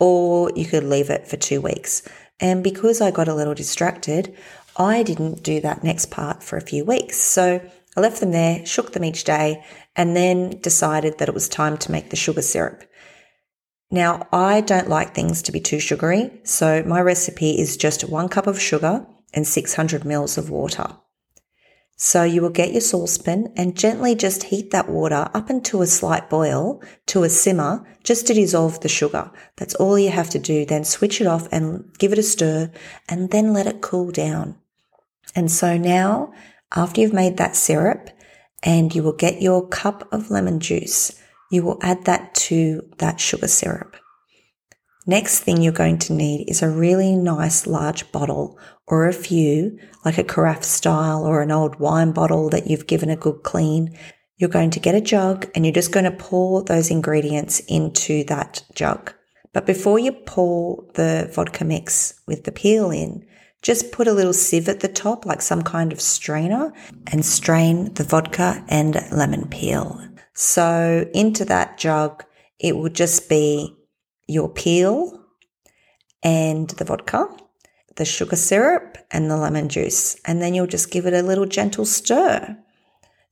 or 0.00 0.50
you 0.56 0.64
could 0.64 0.84
leave 0.84 1.10
it 1.10 1.28
for 1.28 1.36
two 1.36 1.60
weeks. 1.60 2.02
And 2.40 2.64
because 2.64 3.00
I 3.00 3.12
got 3.12 3.28
a 3.28 3.34
little 3.34 3.54
distracted, 3.54 4.36
I 4.76 5.04
didn't 5.04 5.44
do 5.44 5.60
that 5.60 5.84
next 5.84 6.10
part 6.10 6.42
for 6.42 6.56
a 6.56 6.62
few 6.62 6.84
weeks. 6.84 7.18
So 7.18 7.60
I 7.96 8.00
left 8.00 8.20
them 8.20 8.32
there, 8.32 8.66
shook 8.66 8.92
them 8.92 9.04
each 9.04 9.22
day, 9.22 9.64
and 9.94 10.16
then 10.16 10.58
decided 10.60 11.18
that 11.18 11.28
it 11.28 11.34
was 11.34 11.48
time 11.48 11.76
to 11.78 11.92
make 11.92 12.10
the 12.10 12.16
sugar 12.16 12.42
syrup. 12.42 12.82
Now, 13.90 14.26
I 14.32 14.62
don't 14.62 14.88
like 14.88 15.14
things 15.14 15.42
to 15.42 15.52
be 15.52 15.60
too 15.60 15.78
sugary, 15.78 16.40
so 16.44 16.82
my 16.84 17.00
recipe 17.00 17.60
is 17.60 17.76
just 17.76 18.08
one 18.08 18.28
cup 18.30 18.46
of 18.46 18.60
sugar 18.60 19.06
and 19.34 19.46
600 19.46 20.04
mils 20.04 20.38
of 20.38 20.48
water. 20.48 20.96
So 22.04 22.24
you 22.24 22.42
will 22.42 22.50
get 22.50 22.72
your 22.72 22.80
saucepan 22.80 23.52
and 23.56 23.76
gently 23.76 24.16
just 24.16 24.42
heat 24.42 24.72
that 24.72 24.88
water 24.88 25.30
up 25.34 25.48
into 25.48 25.82
a 25.82 25.86
slight 25.86 26.28
boil 26.28 26.82
to 27.06 27.22
a 27.22 27.28
simmer 27.28 27.86
just 28.02 28.26
to 28.26 28.34
dissolve 28.34 28.80
the 28.80 28.88
sugar. 28.88 29.30
That's 29.56 29.76
all 29.76 29.96
you 29.96 30.10
have 30.10 30.28
to 30.30 30.40
do. 30.40 30.64
Then 30.66 30.82
switch 30.82 31.20
it 31.20 31.28
off 31.28 31.46
and 31.52 31.96
give 31.98 32.12
it 32.12 32.18
a 32.18 32.24
stir 32.24 32.72
and 33.08 33.30
then 33.30 33.52
let 33.52 33.68
it 33.68 33.82
cool 33.82 34.10
down. 34.10 34.56
And 35.36 35.48
so 35.48 35.78
now 35.78 36.32
after 36.74 37.00
you've 37.00 37.12
made 37.12 37.36
that 37.36 37.54
syrup 37.54 38.10
and 38.64 38.92
you 38.92 39.04
will 39.04 39.12
get 39.12 39.40
your 39.40 39.68
cup 39.68 40.12
of 40.12 40.28
lemon 40.28 40.58
juice, 40.58 41.22
you 41.52 41.62
will 41.62 41.78
add 41.82 42.04
that 42.06 42.34
to 42.34 42.82
that 42.98 43.20
sugar 43.20 43.46
syrup. 43.46 43.96
Next 45.06 45.40
thing 45.40 45.60
you're 45.60 45.72
going 45.72 45.98
to 45.98 46.12
need 46.12 46.48
is 46.48 46.62
a 46.62 46.68
really 46.68 47.16
nice 47.16 47.66
large 47.66 48.10
bottle 48.12 48.56
or 48.86 49.08
a 49.08 49.12
few, 49.12 49.78
like 50.04 50.16
a 50.16 50.24
carafe 50.24 50.62
style 50.62 51.24
or 51.24 51.42
an 51.42 51.50
old 51.50 51.80
wine 51.80 52.12
bottle 52.12 52.48
that 52.50 52.68
you've 52.68 52.86
given 52.86 53.10
a 53.10 53.16
good 53.16 53.42
clean. 53.42 53.98
You're 54.36 54.48
going 54.48 54.70
to 54.70 54.80
get 54.80 54.94
a 54.94 55.00
jug 55.00 55.50
and 55.54 55.64
you're 55.66 55.74
just 55.74 55.90
going 55.90 56.04
to 56.04 56.12
pour 56.12 56.62
those 56.62 56.90
ingredients 56.90 57.60
into 57.66 58.22
that 58.24 58.62
jug. 58.76 59.12
But 59.52 59.66
before 59.66 59.98
you 59.98 60.12
pour 60.12 60.84
the 60.94 61.28
vodka 61.34 61.64
mix 61.64 62.20
with 62.26 62.44
the 62.44 62.52
peel 62.52 62.90
in, 62.92 63.26
just 63.60 63.90
put 63.92 64.06
a 64.06 64.12
little 64.12 64.32
sieve 64.32 64.68
at 64.68 64.80
the 64.80 64.88
top, 64.88 65.26
like 65.26 65.42
some 65.42 65.62
kind 65.62 65.92
of 65.92 66.00
strainer, 66.00 66.72
and 67.08 67.24
strain 67.24 67.92
the 67.94 68.04
vodka 68.04 68.64
and 68.68 69.04
lemon 69.10 69.48
peel. 69.48 70.00
So 70.32 71.08
into 71.12 71.44
that 71.46 71.76
jug, 71.76 72.24
it 72.58 72.76
will 72.76 72.88
just 72.88 73.28
be 73.28 73.76
your 74.26 74.48
peel 74.48 75.24
and 76.22 76.70
the 76.70 76.84
vodka, 76.84 77.26
the 77.96 78.04
sugar 78.04 78.36
syrup 78.36 78.98
and 79.10 79.30
the 79.30 79.36
lemon 79.36 79.68
juice. 79.68 80.16
And 80.24 80.40
then 80.40 80.54
you'll 80.54 80.66
just 80.66 80.90
give 80.90 81.06
it 81.06 81.14
a 81.14 81.22
little 81.22 81.46
gentle 81.46 81.84
stir. 81.84 82.56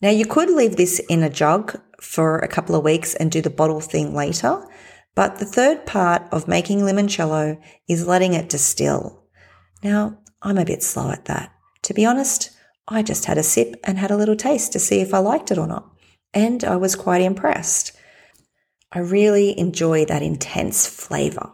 Now 0.03 0.11
you 0.11 0.27
could 0.27 0.51
leave 0.51 0.77
this 0.77 0.99
in 1.09 1.23
a 1.23 1.31
jug 1.31 1.81
for 2.01 2.39
a 2.39 2.49
couple 2.49 2.75
of 2.75 2.85
weeks 2.85 3.15
and 3.15 3.31
do 3.31 3.41
the 3.43 3.51
bottle 3.51 3.81
thing 3.81 4.15
later. 4.15 4.67
But 5.15 5.39
the 5.39 5.45
third 5.45 5.87
part 5.87 6.23
of 6.33 6.49
making 6.49 6.81
limoncello 6.81 7.61
is 7.89 8.07
letting 8.07 8.33
it 8.33 8.49
distill. 8.49 9.25
Now, 9.83 10.19
I'm 10.43 10.59
a 10.59 10.65
bit 10.65 10.83
slow 10.83 11.11
at 11.11 11.27
that. 11.27 11.53
To 11.83 11.95
be 11.95 12.07
honest, 12.07 12.51
I 12.89 13.03
just 13.03 13.27
had 13.27 13.39
a 13.39 13.43
sip 13.43 13.77
and 13.85 13.99
had 13.99 14.11
a 14.11 14.17
little 14.17 14.37
taste 14.37 14.73
to 14.73 14.79
see 14.79 15.01
if 15.01 15.13
I 15.13 15.19
liked 15.19 15.51
it 15.51 15.59
or 15.59 15.67
not. 15.67 15.91
And 16.33 16.65
I 16.65 16.77
was 16.77 16.97
quite 16.97 17.23
impressed. 17.23 17.93
I 18.93 18.99
really 19.01 19.59
enjoy 19.59 20.05
that 20.07 20.23
intense 20.23 20.87
flavor. 20.87 21.53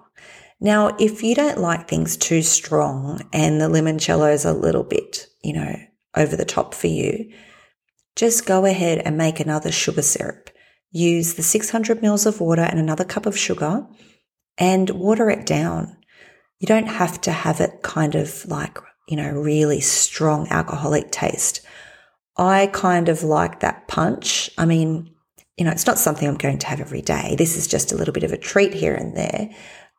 Now, 0.60 0.96
if 0.98 1.22
you 1.22 1.34
don't 1.34 1.58
like 1.58 1.86
things 1.86 2.16
too 2.16 2.42
strong 2.42 3.20
and 3.32 3.60
the 3.60 3.68
limoncello 3.68 4.32
is 4.32 4.46
a 4.46 4.54
little 4.54 4.84
bit, 4.84 5.26
you 5.42 5.52
know, 5.52 5.76
over 6.16 6.34
the 6.34 6.46
top 6.46 6.72
for 6.74 6.86
you, 6.86 7.30
just 8.14 8.46
go 8.46 8.64
ahead 8.64 8.98
and 8.98 9.18
make 9.18 9.38
another 9.38 9.70
sugar 9.70 10.00
syrup. 10.00 10.48
Use 10.90 11.34
the 11.34 11.42
600 11.42 12.00
mils 12.00 12.24
of 12.24 12.40
water 12.40 12.62
and 12.62 12.78
another 12.78 13.04
cup 13.04 13.26
of 13.26 13.36
sugar 13.36 13.86
and 14.56 14.88
water 14.88 15.28
it 15.28 15.44
down. 15.44 15.94
You 16.58 16.66
don't 16.66 16.88
have 16.88 17.20
to 17.22 17.32
have 17.32 17.60
it 17.60 17.82
kind 17.82 18.14
of 18.14 18.46
like, 18.46 18.78
you 19.08 19.16
know, 19.18 19.30
really 19.30 19.80
strong 19.80 20.48
alcoholic 20.48 21.10
taste. 21.10 21.60
I 22.38 22.68
kind 22.68 23.10
of 23.10 23.22
like 23.22 23.60
that 23.60 23.88
punch. 23.88 24.48
I 24.56 24.64
mean, 24.64 25.14
you 25.56 25.64
know, 25.64 25.70
it's 25.70 25.86
not 25.86 25.98
something 25.98 26.28
I'm 26.28 26.36
going 26.36 26.58
to 26.58 26.66
have 26.66 26.80
every 26.80 27.02
day. 27.02 27.34
This 27.36 27.56
is 27.56 27.66
just 27.66 27.92
a 27.92 27.96
little 27.96 28.12
bit 28.12 28.24
of 28.24 28.32
a 28.32 28.38
treat 28.38 28.74
here 28.74 28.94
and 28.94 29.16
there. 29.16 29.50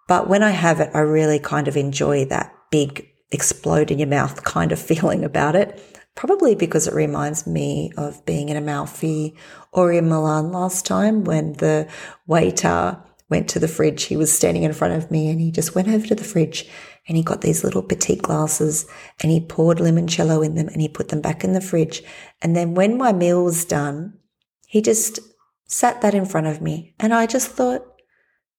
But 0.07 0.29
when 0.29 0.43
I 0.43 0.51
have 0.51 0.79
it, 0.79 0.91
I 0.93 0.99
really 0.99 1.39
kind 1.39 1.67
of 1.67 1.75
enjoy 1.75 2.25
that 2.25 2.53
big 2.71 3.07
explode 3.31 3.91
in 3.91 3.99
your 3.99 4.07
mouth 4.07 4.43
kind 4.43 4.71
of 4.71 4.79
feeling 4.79 5.23
about 5.23 5.55
it. 5.55 5.81
Probably 6.15 6.55
because 6.55 6.87
it 6.87 6.95
reminds 6.95 7.45
me 7.45 7.91
of 7.95 8.25
being 8.25 8.49
in 8.49 8.57
Amalfi 8.57 9.35
or 9.71 9.91
in 9.91 10.09
Milan 10.09 10.51
last 10.51 10.85
time 10.85 11.23
when 11.23 11.53
the 11.53 11.87
waiter 12.25 12.99
went 13.29 13.49
to 13.49 13.59
the 13.59 13.67
fridge. 13.67 14.03
He 14.03 14.17
was 14.17 14.33
standing 14.33 14.63
in 14.63 14.73
front 14.73 14.95
of 14.95 15.11
me 15.11 15.29
and 15.29 15.39
he 15.39 15.51
just 15.51 15.75
went 15.75 15.89
over 15.89 16.07
to 16.07 16.15
the 16.15 16.23
fridge 16.23 16.67
and 17.07 17.17
he 17.17 17.23
got 17.23 17.41
these 17.41 17.63
little 17.63 17.83
petite 17.83 18.23
glasses 18.23 18.87
and 19.21 19.31
he 19.31 19.39
poured 19.39 19.77
limoncello 19.77 20.43
in 20.43 20.55
them 20.55 20.69
and 20.69 20.81
he 20.81 20.87
put 20.87 21.09
them 21.09 21.21
back 21.21 21.43
in 21.43 21.53
the 21.53 21.61
fridge. 21.61 22.01
And 22.41 22.55
then 22.55 22.73
when 22.73 22.97
my 22.97 23.13
meal 23.13 23.43
was 23.43 23.63
done, 23.63 24.17
he 24.65 24.81
just 24.81 25.19
sat 25.67 26.01
that 26.01 26.15
in 26.15 26.25
front 26.25 26.47
of 26.47 26.61
me. 26.61 26.95
And 26.99 27.13
I 27.13 27.27
just 27.27 27.51
thought, 27.51 27.85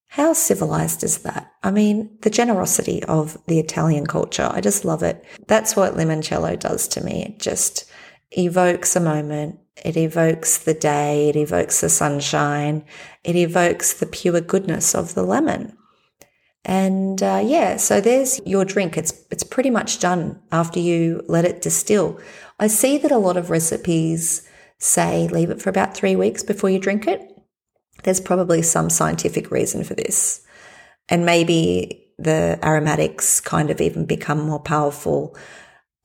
how 0.09 0.33
civilized 0.33 1.05
is 1.05 1.19
that? 1.19 1.53
I 1.63 1.71
mean, 1.71 2.17
the 2.23 2.31
generosity 2.31 3.05
of 3.05 3.37
the 3.47 3.59
Italian 3.59 4.07
culture. 4.07 4.49
I 4.51 4.61
just 4.61 4.85
love 4.85 5.03
it. 5.03 5.25
That's 5.47 5.77
what 5.77 5.95
limoncello 5.95 6.59
does 6.59 6.89
to 6.89 7.05
me. 7.05 7.25
It 7.25 7.41
just 7.41 7.85
evokes 8.31 8.97
a 8.97 9.01
moment. 9.01 9.59
It 9.85 9.97
evokes 9.97 10.59
the 10.59 10.75
day. 10.75 11.29
It 11.29 11.37
evokes 11.37 11.81
the 11.81 11.91
sunshine. 11.91 12.85
It 13.23 13.37
evokes 13.37 13.93
the 13.93 14.07
pure 14.07 14.41
goodness 14.41 14.95
of 14.95 15.15
the 15.15 15.23
lemon. 15.23 15.77
And 16.65 17.23
uh, 17.23 17.43
yeah, 17.45 17.77
so 17.77 18.01
there's 18.01 18.41
your 18.45 18.65
drink. 18.65 18.97
It's 18.97 19.13
it's 19.31 19.45
pretty 19.45 19.71
much 19.71 20.01
done 20.01 20.41
after 20.53 20.81
you 20.81 21.23
let 21.29 21.45
it 21.45 21.63
distill. 21.63 22.19
I 22.59 22.67
see 22.67 22.99
that 22.99 23.13
a 23.13 23.19
lot 23.19 23.37
of 23.37 23.51
recipes 23.51 24.48
say 24.79 25.29
leave 25.29 25.51
it 25.51 25.61
for 25.61 25.71
about 25.71 25.95
three 25.95 26.17
weeks 26.17 26.43
before 26.43 26.71
you 26.71 26.79
drink 26.79 27.07
it. 27.07 27.21
There's 28.05 28.21
probably 28.21 28.63
some 28.63 28.91
scientific 28.91 29.51
reason 29.51 29.85
for 29.85 29.95
this. 29.95 30.47
And 31.09 31.27
maybe 31.27 32.13
the 32.19 32.59
aromatics 32.63 33.41
kind 33.41 33.71
of 33.71 33.81
even 33.81 34.05
become 34.05 34.41
more 34.41 34.61
powerful. 34.61 35.37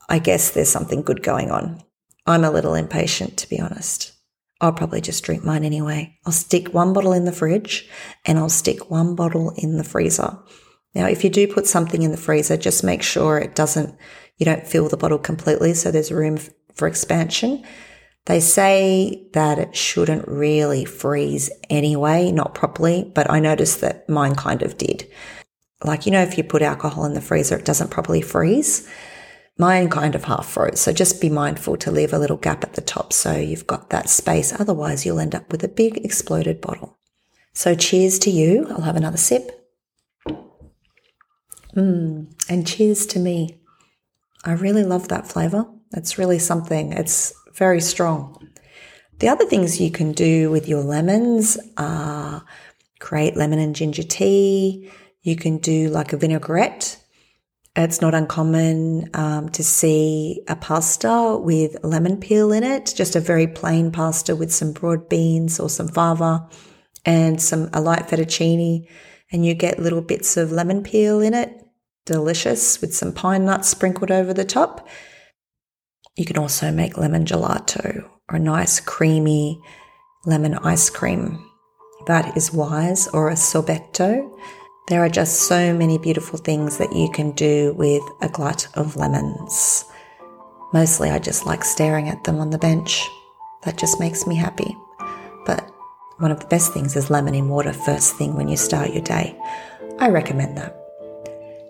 I 0.10 0.20
guess 0.20 0.52
there's 0.52 0.70
something 0.70 1.02
good 1.02 1.24
going 1.24 1.52
on. 1.52 1.84
I'm 2.26 2.44
a 2.44 2.52
little 2.52 2.74
impatient, 2.74 3.38
to 3.38 3.50
be 3.50 3.60
honest. 3.60 4.14
I'll 4.62 4.72
probably 4.72 5.02
just 5.02 5.24
drink 5.24 5.44
mine 5.44 5.66
anyway. 5.66 6.18
I'll 6.26 6.32
stick 6.32 6.74
one 6.74 6.94
bottle 6.94 7.12
in 7.12 7.26
the 7.26 7.34
fridge 7.34 7.90
and 8.26 8.38
I'll 8.38 8.50
stick 8.50 8.90
one 8.90 9.16
bottle 9.16 9.52
in 9.58 9.78
the 9.78 9.84
freezer. 9.84 10.38
Now, 10.96 11.08
if 11.08 11.24
you 11.24 11.30
do 11.30 11.52
put 11.52 11.68
something 11.68 12.02
in 12.02 12.12
the 12.12 12.18
freezer, 12.18 12.56
just 12.56 12.84
make 12.84 13.04
sure 13.04 13.38
it 13.38 13.56
doesn't, 13.56 13.98
you 14.38 14.46
don't 14.46 14.66
fill 14.66 14.88
the 14.88 14.96
bottle 14.96 15.18
completely 15.18 15.74
so 15.74 15.92
there's 15.92 16.12
room 16.12 16.38
for 16.74 16.88
expansion. 16.88 17.66
They 18.26 18.40
say 18.40 19.28
that 19.34 19.60
it 19.60 19.76
shouldn't 19.76 20.28
really 20.28 20.86
freeze 20.86 21.50
anyway, 21.70 22.32
not 22.32 22.56
properly, 22.56 23.12
but 23.14 23.30
I 23.30 23.40
noticed 23.40 23.82
that 23.82 24.08
mine 24.08 24.36
kind 24.36 24.62
of 24.62 24.78
did. 24.78 25.10
Like, 25.84 26.06
you 26.06 26.12
know, 26.14 26.22
if 26.22 26.38
you 26.38 26.44
put 26.46 26.62
alcohol 26.62 27.04
in 27.06 27.14
the 27.14 27.22
freezer, 27.22 27.58
it 27.58 27.66
doesn't 27.66 27.92
properly 27.92 28.22
freeze. 28.22 28.90
Mine 29.58 29.90
kind 29.90 30.16
of 30.16 30.24
half 30.24 30.48
froze. 30.48 30.80
So 30.80 30.94
just 30.94 31.20
be 31.20 31.30
mindful 31.30 31.76
to 31.78 31.92
leave 31.92 32.14
a 32.14 32.18
little 32.18 32.38
gap 32.38 32.64
at 32.64 32.74
the 32.74 32.82
top 32.82 33.12
so 33.12 33.36
you've 33.36 33.68
got 33.68 33.90
that 33.90 34.10
space. 34.10 34.58
Otherwise, 34.58 35.06
you'll 35.06 35.20
end 35.20 35.36
up 35.36 35.52
with 35.52 35.64
a 35.64 35.68
big 35.68 35.98
exploded 35.98 36.62
bottle. 36.62 36.98
So 37.52 37.76
cheers 37.76 38.18
to 38.20 38.32
you. 38.32 38.68
I'll 38.70 38.82
have 38.82 38.96
another 38.96 39.18
sip. 39.18 39.52
Mmm, 41.76 42.34
and 42.50 42.68
cheers 42.68 43.06
to 43.08 43.20
me. 43.20 43.60
I 44.46 44.54
really 44.54 44.84
love 44.84 45.10
that 45.10 45.28
flavor. 45.28 45.66
It's 45.92 46.18
really 46.18 46.40
something. 46.40 46.94
It's 46.94 47.34
very 47.56 47.82
strong. 47.82 48.50
The 49.20 49.30
other 49.30 49.46
things 49.46 49.80
you 49.80 49.92
can 49.92 50.12
do 50.12 50.50
with 50.52 50.68
your 50.68 50.82
lemons 50.82 51.58
are 51.78 52.44
create 53.00 53.36
lemon 53.36 53.60
and 53.60 53.76
ginger 53.76 54.04
tea. 54.04 54.92
You 55.22 55.36
can 55.36 55.58
do 55.58 55.90
like 55.90 56.14
a 56.14 56.18
vinaigrette. 56.18 57.00
It's 57.76 58.02
not 58.02 58.14
uncommon 58.14 59.10
um, 59.14 59.50
to 59.50 59.64
see 59.64 60.44
a 60.48 60.56
pasta 60.56 61.38
with 61.42 61.76
lemon 61.84 62.18
peel 62.18 62.52
in 62.52 62.64
it, 62.64 62.94
just 62.96 63.16
a 63.16 63.20
very 63.20 63.48
plain 63.48 63.92
pasta 63.92 64.36
with 64.36 64.54
some 64.54 64.74
broad 64.74 65.10
beans 65.10 65.60
or 65.60 65.70
some 65.70 65.88
fava 65.88 66.48
and 67.06 67.42
some 67.42 67.70
a 67.74 67.82
light 67.82 68.08
fettuccine, 68.08 68.88
and 69.32 69.46
you 69.46 69.54
get 69.54 69.80
little 69.80 70.02
bits 70.02 70.38
of 70.38 70.52
lemon 70.52 70.84
peel 70.84 71.20
in 71.20 71.34
it. 71.34 71.60
Delicious 72.06 72.80
with 72.82 72.94
some 72.94 73.12
pine 73.12 73.46
nuts 73.46 73.70
sprinkled 73.70 74.12
over 74.12 74.34
the 74.34 74.46
top. 74.46 74.88
You 76.16 76.26
can 76.26 76.38
also 76.38 76.72
make 76.72 76.98
lemon 76.98 77.26
gelato 77.26 78.08
or 78.30 78.36
a 78.36 78.40
nice 78.40 78.80
creamy 78.80 79.60
lemon 80.26 80.54
ice 80.56 80.90
cream. 80.90 81.50
That 82.06 82.36
is 82.36 82.54
wise, 82.54 83.08
or 83.08 83.30
a 83.30 83.34
sorbetto. 83.34 84.30
There 84.90 85.04
are 85.04 85.10
just 85.10 85.44
so 85.44 85.74
many 85.74 85.98
beautiful 85.98 86.38
things 86.38 86.78
that 86.78 86.94
you 86.94 87.10
can 87.10 87.32
do 87.32 87.74
with 87.74 88.04
a 88.22 88.28
glut 88.28 88.68
of 88.76 88.98
lemons. 88.98 89.86
Mostly, 90.74 91.10
I 91.10 91.20
just 91.20 91.46
like 91.46 91.64
staring 91.64 92.10
at 92.10 92.24
them 92.26 92.40
on 92.40 92.50
the 92.50 92.58
bench. 92.58 93.08
That 93.64 93.78
just 93.78 94.00
makes 94.00 94.28
me 94.28 94.36
happy. 94.36 94.76
But 95.46 95.72
one 96.18 96.32
of 96.32 96.42
the 96.42 96.48
best 96.48 96.74
things 96.74 96.96
is 96.96 97.10
lemon 97.10 97.36
in 97.36 97.48
water 97.48 97.74
first 97.74 98.18
thing 98.18 98.36
when 98.36 98.50
you 98.50 98.58
start 98.58 98.92
your 98.92 99.04
day. 99.04 99.40
I 100.00 100.10
recommend 100.10 100.58
that. 100.58 100.83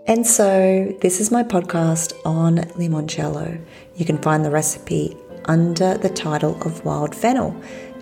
And 0.05 0.27
so, 0.27 0.93
this 0.99 1.21
is 1.21 1.31
my 1.31 1.43
podcast 1.43 2.11
on 2.25 2.57
limoncello. 2.75 3.57
You 3.95 4.03
can 4.03 4.17
find 4.17 4.43
the 4.43 4.51
recipe 4.51 5.15
under 5.45 5.97
the 5.97 6.09
title 6.09 6.61
of 6.63 6.83
Wild 6.83 7.15
Fennel, 7.15 7.55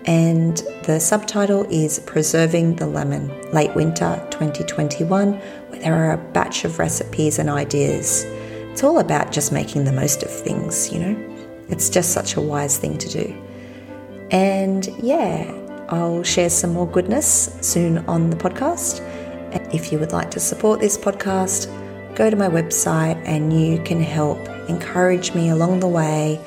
and 0.06 0.56
the 0.82 0.98
subtitle 0.98 1.64
is 1.70 2.00
Preserving 2.00 2.74
the 2.74 2.88
Lemon 2.88 3.28
Late 3.52 3.72
Winter 3.76 4.20
2021, 4.32 5.34
where 5.34 5.80
there 5.80 5.94
are 5.94 6.14
a 6.14 6.32
batch 6.32 6.64
of 6.64 6.80
recipes 6.80 7.38
and 7.38 7.48
ideas. 7.48 8.24
It's 8.72 8.82
all 8.82 8.98
about 8.98 9.30
just 9.30 9.52
making 9.52 9.84
the 9.84 9.92
most 9.92 10.24
of 10.24 10.30
things, 10.30 10.92
you 10.92 10.98
know? 10.98 11.36
It's 11.68 11.88
just 11.88 12.10
such 12.10 12.34
a 12.34 12.40
wise 12.40 12.78
thing 12.78 12.98
to 12.98 13.08
do. 13.08 13.42
And 14.32 14.88
yeah, 15.00 15.56
I'll 15.88 16.24
share 16.24 16.50
some 16.50 16.72
more 16.72 16.88
goodness 16.88 17.56
soon 17.60 17.98
on 18.08 18.30
the 18.30 18.36
podcast. 18.36 19.00
If 19.72 19.92
you 19.92 20.00
would 20.00 20.12
like 20.12 20.32
to 20.32 20.40
support 20.40 20.80
this 20.80 20.98
podcast, 20.98 21.68
go 22.14 22.30
to 22.30 22.36
my 22.36 22.48
website 22.48 23.20
and 23.24 23.52
you 23.52 23.82
can 23.82 24.00
help 24.00 24.38
encourage 24.68 25.34
me 25.34 25.48
along 25.48 25.80
the 25.80 25.88
way. 25.88 26.40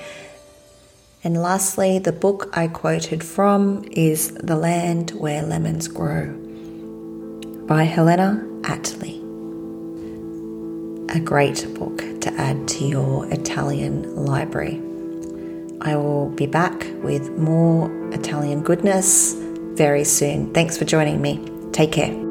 And 1.24 1.42
lastly, 1.42 1.98
the 2.00 2.12
book 2.12 2.50
I 2.54 2.68
quoted 2.68 3.24
from 3.24 3.84
is 3.92 4.32
The 4.36 4.56
Land 4.56 5.12
Where 5.12 5.42
Lemons 5.42 5.88
Grow 5.88 6.34
by 7.68 7.84
Helena 7.84 8.46
Attlee. 8.62 9.24
A 11.16 11.20
great 11.20 11.74
book 11.80 11.98
to 12.22 12.34
add 12.38 12.68
to 12.68 12.86
your 12.86 13.26
Italian 13.34 14.26
library. 14.26 14.82
I 15.82 15.96
will 15.96 16.30
be 16.30 16.46
back 16.46 16.86
with 17.04 17.32
more 17.38 17.90
Italian 18.12 18.62
goodness 18.62 19.34
very 19.74 20.04
soon. 20.04 20.54
Thanks 20.54 20.78
for 20.78 20.86
joining 20.86 21.22
me. 21.22 21.44
Take 21.72 21.92
care. 21.92 22.25